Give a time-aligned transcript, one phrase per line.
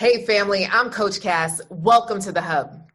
[0.00, 1.60] Hey, family, I'm Coach Cass.
[1.68, 2.90] Welcome to the Hub.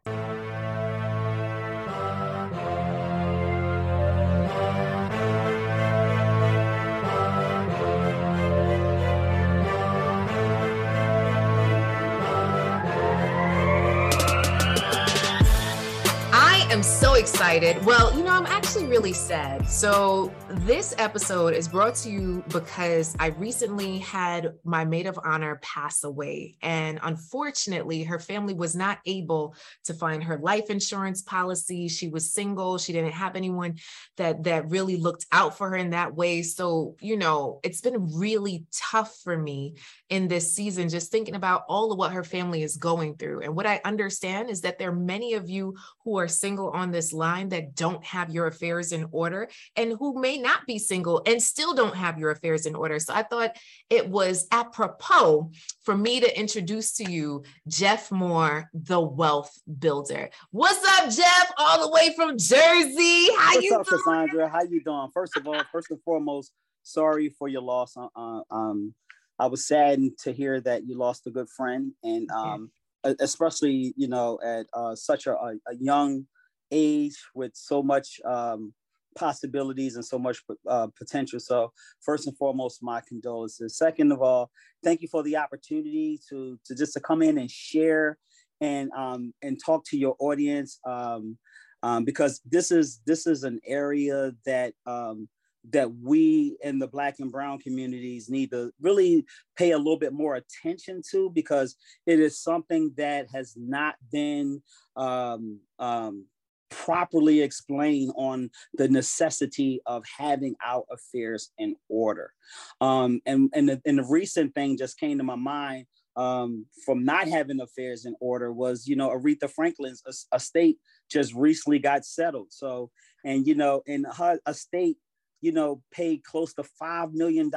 [16.32, 17.82] I am so excited.
[17.86, 19.66] Well, you know, I'm actually really sad.
[19.66, 25.58] So, this episode is brought to you because I recently had my maid of honor
[25.62, 26.56] pass away.
[26.60, 29.54] And unfortunately, her family was not able
[29.84, 31.88] to find her life insurance policy.
[31.88, 32.76] She was single.
[32.76, 33.78] She didn't have anyone
[34.18, 36.42] that that really looked out for her in that way.
[36.42, 39.76] So, you know, it's been really tough for me
[40.10, 43.40] in this season just thinking about all of what her family is going through.
[43.40, 46.90] And what I understand is that there are many of you who are single on
[46.90, 51.22] this line that don't have your affairs in order and who may not be single
[51.26, 52.98] and still don't have your affairs in order.
[52.98, 53.56] So I thought
[53.90, 55.50] it was apropos
[55.82, 60.30] for me to introduce to you Jeff Moore, the wealth builder.
[60.50, 61.52] What's up, Jeff?
[61.58, 63.28] All the way from Jersey.
[63.36, 64.02] How What's you up, doing?
[64.04, 64.48] Cassandra?
[64.48, 65.08] How you doing?
[65.12, 67.96] First of all, first and foremost, sorry for your loss.
[67.96, 68.94] Uh, uh um,
[69.38, 72.70] I was saddened to hear that you lost a good friend, and um,
[73.04, 76.26] especially you know at uh, such a, a, young
[76.70, 78.72] age with so much um,
[79.16, 81.40] possibilities and so much uh, potential.
[81.40, 83.76] So first and foremost, my condolences.
[83.76, 84.50] Second of all,
[84.84, 88.18] thank you for the opportunity to to just to come in and share
[88.60, 91.36] and um, and talk to your audience um,
[91.82, 95.28] um, because this is this is an area that um,
[95.70, 99.24] that we in the black and brown communities need to really
[99.56, 104.62] pay a little bit more attention to because it is something that has not been
[104.96, 106.24] um, um,
[106.70, 112.32] properly explain on the necessity of having our affairs in order.
[112.80, 115.86] Um, and, and, the, and the recent thing just came to my mind
[116.16, 120.02] um, from not having affairs in order was, you know, Aretha Franklin's
[120.34, 120.78] estate
[121.10, 122.48] just recently got settled.
[122.50, 122.90] So,
[123.24, 124.96] and, you know, in her estate,
[125.42, 127.50] you know, paid close to $5 million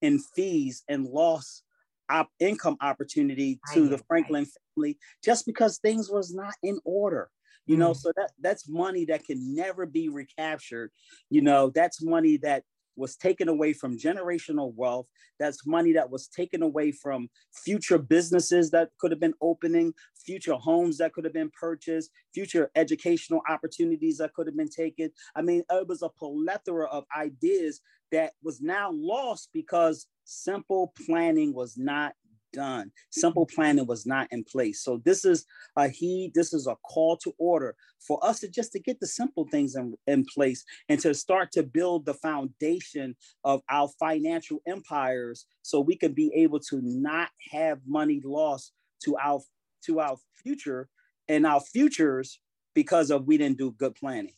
[0.00, 1.62] in fees and lost
[2.08, 7.28] op- income opportunity to the Franklin family just because things was not in order
[7.68, 7.96] you know mm.
[7.96, 10.90] so that that's money that can never be recaptured.
[11.30, 12.64] You know that's money that
[12.96, 15.06] was taken away from generational wealth.
[15.38, 20.54] That's money that was taken away from future businesses that could have been opening future
[20.54, 25.10] homes that could have been purchased future educational opportunities that could have been taken.
[25.36, 27.80] I mean it was a plethora of ideas
[28.10, 32.14] that was now lost because simple planning was not
[32.52, 32.90] done.
[33.10, 33.54] Simple mm-hmm.
[33.54, 34.82] planning was not in place.
[34.82, 35.44] So this is
[35.76, 39.06] a heed, this is a call to order for us to just to get the
[39.06, 44.60] simple things in, in place and to start to build the foundation of our financial
[44.66, 48.72] empires so we can be able to not have money lost
[49.04, 49.40] to our
[49.84, 50.88] to our future
[51.28, 52.40] and our futures
[52.74, 54.34] because of we didn't do good planning.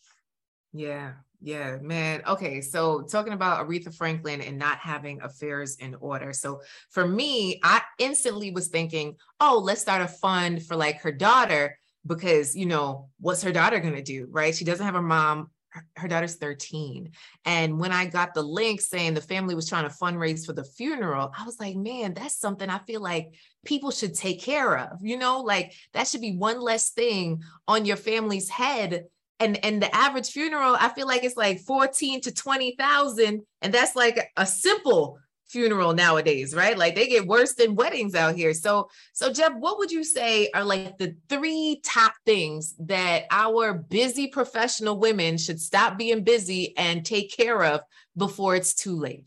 [0.72, 2.22] Yeah, yeah, man.
[2.26, 6.32] Okay, so talking about Aretha Franklin and not having affairs in order.
[6.34, 11.12] So for me, I instantly was thinking, oh, let's start a fund for like her
[11.12, 14.54] daughter because, you know, what's her daughter going to do, right?
[14.54, 15.50] She doesn't have a mom.
[15.96, 17.12] Her daughter's 13.
[17.44, 20.64] And when I got the link saying the family was trying to fundraise for the
[20.64, 23.34] funeral, I was like, man, that's something I feel like
[23.64, 24.98] people should take care of.
[25.00, 29.04] You know, like that should be one less thing on your family's head
[29.40, 33.96] and and the average funeral i feel like it's like 14 to 20,000 and that's
[33.96, 35.18] like a simple
[35.50, 36.78] funeral nowadays right?
[36.78, 38.54] Like they get worse than weddings out here.
[38.54, 43.74] So so jeff what would you say are like the three top things that our
[43.74, 47.80] busy professional women should stop being busy and take care of
[48.16, 49.26] before it's too late?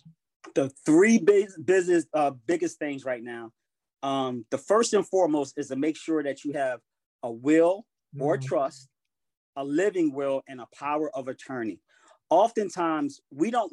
[0.55, 3.51] The three big business uh, biggest things right now
[4.01, 6.79] um, the first and foremost is to make sure that you have
[7.21, 7.85] a will
[8.19, 8.45] or mm-hmm.
[8.45, 8.87] trust
[9.55, 11.79] a living will, and a power of attorney.
[12.29, 13.71] Oftentimes, we don't,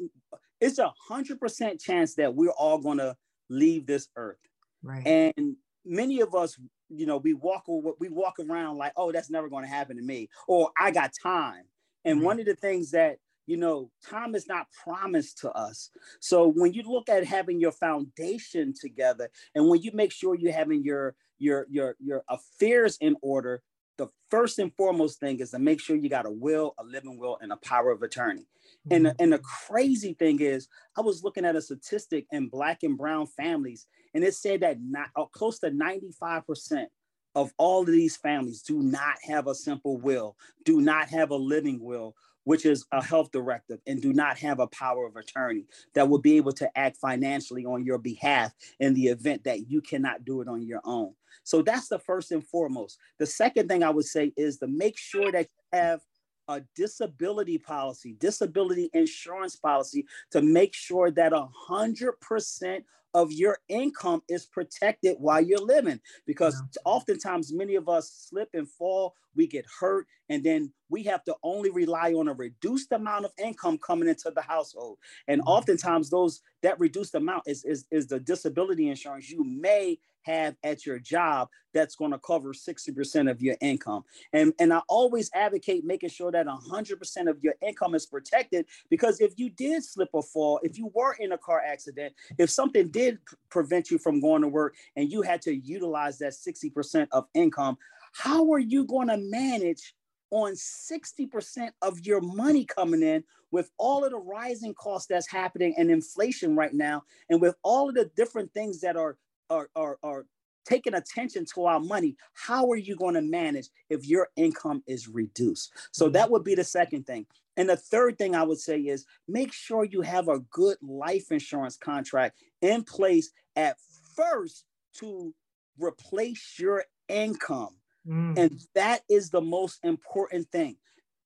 [0.59, 3.15] it's a 100% chance that we're all going to
[3.49, 4.37] leave this earth.
[4.83, 5.05] Right.
[5.05, 5.55] And
[5.85, 6.59] many of us,
[6.89, 7.63] you know, we walk
[7.99, 11.11] we walk around like, oh, that's never going to happen to me, or I got
[11.21, 11.63] time.
[12.03, 13.17] And one of the things that
[13.47, 15.89] you know, time is not promised to us.
[16.19, 20.53] So when you look at having your foundation together, and when you make sure you're
[20.53, 23.61] having your your your your affairs in order,
[24.01, 27.19] the first and foremost thing is to make sure you got a will, a living
[27.19, 28.41] will, and a power of attorney.
[28.41, 28.95] Mm-hmm.
[28.95, 30.67] And, the, and the crazy thing is,
[30.97, 34.77] I was looking at a statistic in Black and Brown families, and it said that
[34.81, 36.87] not, uh, close to 95%
[37.35, 41.35] of all of these families do not have a simple will, do not have a
[41.35, 45.65] living will, which is a health directive, and do not have a power of attorney
[45.93, 49.81] that will be able to act financially on your behalf in the event that you
[49.81, 51.13] cannot do it on your own.
[51.43, 52.97] So that's the first and foremost.
[53.19, 56.01] The second thing I would say is to make sure that you have
[56.47, 63.57] a disability policy, disability insurance policy to make sure that a hundred percent of your
[63.67, 66.81] income is protected while you're living because yeah.
[66.85, 71.35] oftentimes many of us slip and fall we get hurt and then we have to
[71.43, 74.97] only rely on a reduced amount of income coming into the household
[75.27, 75.49] and mm-hmm.
[75.49, 80.85] oftentimes those that reduced amount is, is is the disability insurance you may have at
[80.85, 84.03] your job that's going to cover 60% of your income.
[84.33, 89.21] And, and I always advocate making sure that 100% of your income is protected because
[89.21, 92.89] if you did slip or fall, if you were in a car accident, if something
[92.89, 93.19] did
[93.49, 97.77] prevent you from going to work and you had to utilize that 60% of income,
[98.13, 99.93] how are you going to manage
[100.31, 105.75] on 60% of your money coming in with all of the rising costs that's happening
[105.77, 109.17] and inflation right now and with all of the different things that are
[109.51, 110.25] are, are, are
[110.65, 115.07] taking attention to our money how are you going to manage if your income is
[115.07, 117.25] reduced so that would be the second thing
[117.57, 121.31] and the third thing i would say is make sure you have a good life
[121.31, 123.75] insurance contract in place at
[124.15, 125.33] first to
[125.77, 127.75] replace your income
[128.07, 128.37] Mm.
[128.37, 130.77] And that is the most important thing.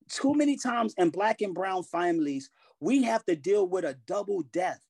[0.09, 2.49] Too many times in Black and Brown families,
[2.79, 4.81] we have to deal with a double death.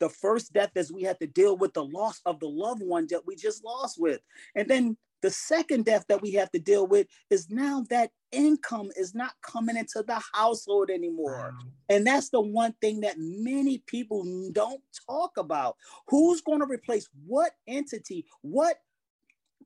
[0.00, 3.06] The first death is we have to deal with the loss of the loved one
[3.10, 4.20] that we just lost with.
[4.54, 8.90] And then the second death that we have to deal with is now that income
[8.96, 11.52] is not coming into the household anymore.
[11.52, 11.68] Wow.
[11.88, 15.76] And that's the one thing that many people don't talk about.
[16.08, 18.76] Who's going to replace what entity, what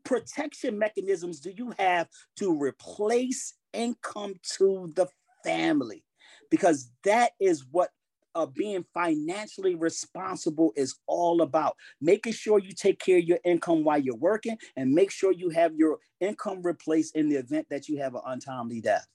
[0.04, 5.06] protection mechanisms do you have to replace income to the
[5.44, 6.04] family?
[6.50, 7.90] Because that is what
[8.34, 11.76] uh, being financially responsible is all about.
[12.00, 15.50] Making sure you take care of your income while you're working and make sure you
[15.50, 19.06] have your income replaced in the event that you have an untimely death.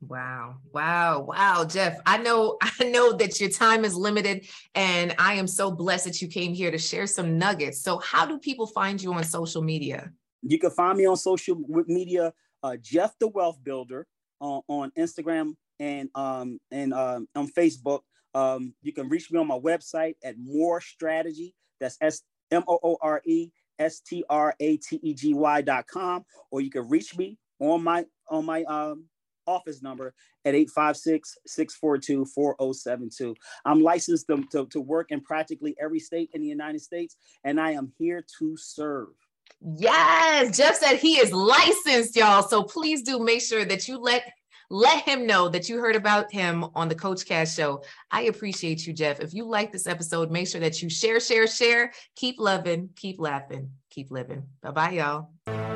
[0.00, 0.58] Wow.
[0.72, 1.22] Wow.
[1.22, 1.98] Wow, Jeff.
[2.06, 6.22] I know I know that your time is limited and I am so blessed that
[6.22, 7.82] you came here to share some nuggets.
[7.82, 10.12] So how do people find you on social media?
[10.42, 12.32] You can find me on social media,
[12.62, 14.06] uh, Jeff the Wealth Builder
[14.40, 18.00] uh, on Instagram and um, and um, on Facebook.
[18.34, 21.54] Um, you can reach me on my website at Moore Strategy.
[21.80, 25.62] That's S M O O R E S T R A T E G Y
[25.62, 29.04] dot com, or you can reach me on my on my um,
[29.48, 30.14] office number
[30.44, 33.34] at 856-642-4072.
[33.64, 37.60] I'm licensed to, to, to work in practically every state in the United States, and
[37.60, 39.08] I am here to serve.
[39.60, 42.46] Yes, Jeff said he is licensed, y'all.
[42.46, 44.22] So please do make sure that you let
[44.70, 47.82] let him know that you heard about him on the Coach Cass show.
[48.10, 49.20] I appreciate you, Jeff.
[49.20, 51.92] If you like this episode, make sure that you share, share, share.
[52.16, 54.44] Keep loving, keep laughing, keep living.
[54.62, 55.67] Bye bye, y'all.